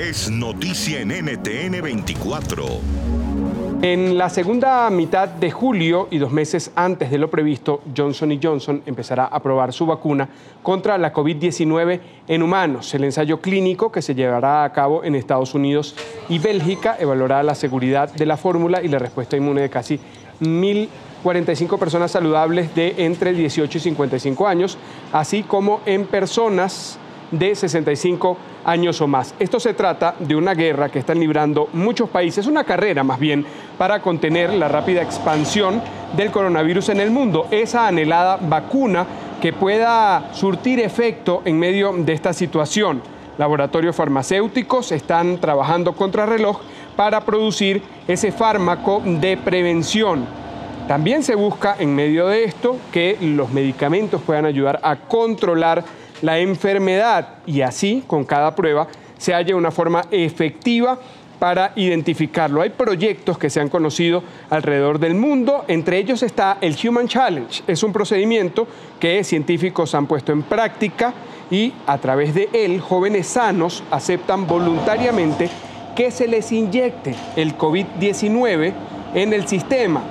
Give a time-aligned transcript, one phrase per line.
[0.00, 2.64] es noticia en NTN 24.
[3.82, 8.82] En la segunda mitad de julio y dos meses antes de lo previsto, Johnson Johnson
[8.86, 10.26] empezará a probar su vacuna
[10.62, 12.94] contra la COVID-19 en humanos.
[12.94, 15.94] El ensayo clínico que se llevará a cabo en Estados Unidos
[16.30, 20.00] y Bélgica evaluará la seguridad de la fórmula y la respuesta inmune de casi
[20.40, 24.78] 1.045 personas saludables de entre 18 y 55 años,
[25.12, 26.98] así como en personas
[27.30, 29.34] de 65 años o más.
[29.38, 33.44] Esto se trata de una guerra que están librando muchos países, una carrera más bien
[33.78, 35.82] para contener la rápida expansión
[36.16, 39.06] del coronavirus en el mundo, esa anhelada vacuna
[39.40, 43.02] que pueda surtir efecto en medio de esta situación.
[43.38, 46.60] Laboratorios farmacéuticos están trabajando contra reloj
[46.94, 50.26] para producir ese fármaco de prevención.
[50.86, 55.84] También se busca en medio de esto que los medicamentos puedan ayudar a controlar
[56.22, 58.88] la enfermedad y así, con cada prueba,
[59.18, 60.98] se halla una forma efectiva
[61.38, 62.60] para identificarlo.
[62.60, 67.62] Hay proyectos que se han conocido alrededor del mundo, entre ellos está el Human Challenge.
[67.66, 68.68] Es un procedimiento
[69.00, 71.14] que científicos han puesto en práctica
[71.50, 75.48] y a través de él jóvenes sanos aceptan voluntariamente
[75.96, 78.72] que se les inyecte el COVID-19
[79.14, 80.02] en el sistema.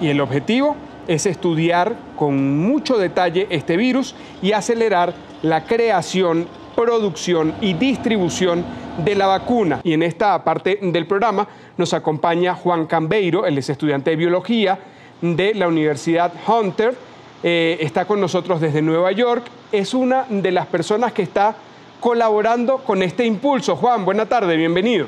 [0.00, 7.54] Y el objetivo es estudiar con mucho detalle este virus y acelerar la creación, producción
[7.60, 8.64] y distribución
[9.04, 9.80] de la vacuna.
[9.82, 14.78] Y en esta parte del programa nos acompaña Juan Cambeiro, él es estudiante de biología
[15.20, 16.94] de la Universidad Hunter,
[17.42, 21.56] eh, está con nosotros desde Nueva York, es una de las personas que está
[22.00, 23.76] colaborando con este impulso.
[23.76, 25.06] Juan, buena tarde, bienvenido.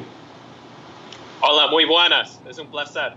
[1.41, 3.15] Hola, muy buenas, es un placer.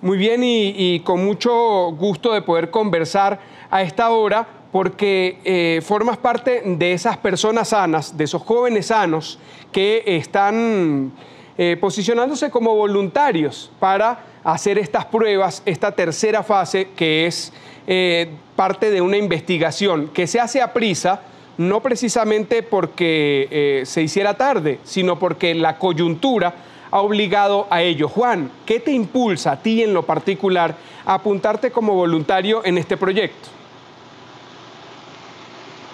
[0.00, 3.40] Muy bien y, con mucho gusto de poder conversar
[3.70, 9.38] a esta hora porque eh, formas parte de esas personas sanas, de esos jóvenes sanos
[9.72, 11.12] que están
[11.56, 17.52] eh, posicionándose como voluntarios para hacer estas pruebas, esta tercera fase que es
[17.86, 21.22] eh, parte de una investigación que se hace a prisa,
[21.56, 26.54] no precisamente porque se hiciera tarde, sino porque la coyuntura
[26.92, 28.08] ha obligado a ello.
[28.08, 32.96] Juan, ¿qué te impulsa a ti en lo particular a apuntarte como voluntario en este
[32.96, 33.57] proyecto?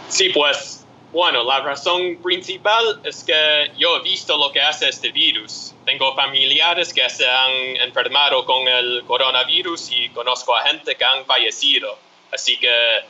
[0.09, 5.11] Sí, pues, bueno, la razón principal es que yo he visto lo que hace este
[5.13, 5.73] virus.
[5.85, 11.25] Tengo familiares que se han enfermado con el coronavirus y conozco a gente que han
[11.25, 11.97] fallecido.
[12.33, 13.05] Así que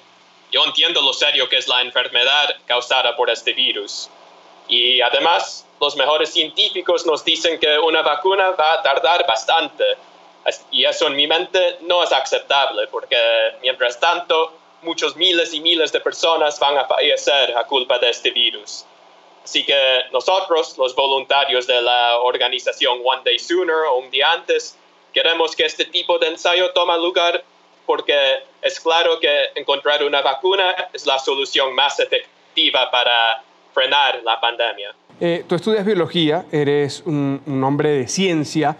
[0.52, 4.10] yo entiendo lo serio que es la enfermedad causada por este virus.
[4.68, 9.84] Y además, los mejores científicos nos dicen que una vacuna va a tardar bastante.
[10.70, 13.16] Y eso en mi mente no es aceptable, porque
[13.62, 18.30] mientras tanto, muchos miles y miles de personas van a fallecer a culpa de este
[18.30, 18.84] virus.
[19.42, 19.74] Así que
[20.12, 24.76] nosotros, los voluntarios de la organización One Day Sooner o un día antes,
[25.12, 27.44] queremos que este tipo de ensayo tome lugar
[27.86, 28.14] porque
[28.62, 33.42] es claro que encontrar una vacuna es la solución más efectiva para
[33.74, 34.94] frenar la pandemia.
[35.20, 38.76] Eh, tú estudias biología, eres un, hombre de ciencia.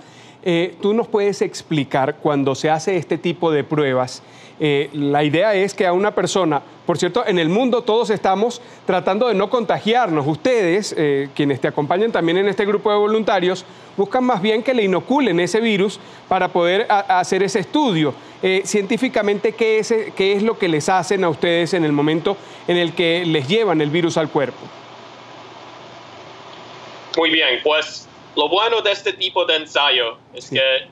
[0.47, 4.23] Eh, ¿Tú nos puedes explicar cuando se hace este tipo de pruebas?
[4.61, 8.61] Eh, la idea es que a una persona, por cierto, en el mundo todos estamos
[8.87, 10.27] tratando de no contagiarnos.
[10.27, 10.95] Ustedes,
[11.35, 13.65] quienes te acompañan también en este grupo de voluntarios,
[13.97, 18.15] buscan más bien que le inoculen ese virus para poder hacer ese estudio.
[18.65, 22.37] científicamente, ¿qué es, ¿qué es lo que les hacen a ustedes en el momento
[22.69, 24.61] en el que les llevan el virus al cuerpo?
[27.17, 28.07] Muy bien, pues
[28.37, 30.89] lo bueno de este tipo de ensayo es que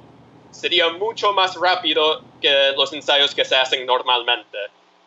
[0.50, 4.58] sería mucho más rápido que los ensayos que se hacen normalmente,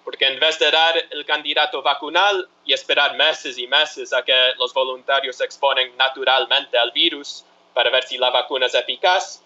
[0.04, 4.34] porque en vez de dar el candidato vacunal y esperar meses y meses a que
[4.58, 9.42] los voluntarios se exponen naturalmente al virus para ver si la vacuna es eficaz,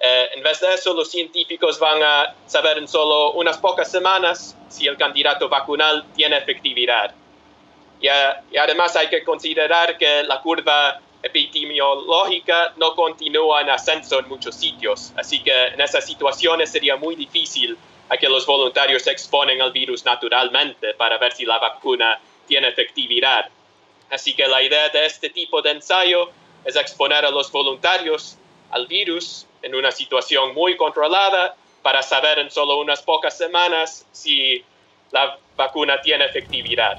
[0.00, 4.56] eh, en vez de eso los científicos van a saber en solo unas pocas semanas
[4.68, 7.14] si el candidato vacunal tiene efectividad.
[8.00, 14.18] Y, eh, y además hay que considerar que la curva epidemiológica no continúa en ascenso
[14.18, 17.78] en muchos sitios, así que en esas situaciones sería muy difícil
[18.18, 23.48] que los voluntarios se exponen al virus naturalmente para ver si la vacuna tiene efectividad.
[24.10, 26.30] Así que la idea de este tipo de ensayo
[26.64, 28.36] es exponer a los voluntarios
[28.70, 34.64] al virus en una situación muy controlada para saber en solo unas pocas semanas si
[35.10, 36.98] la vacuna tiene efectividad.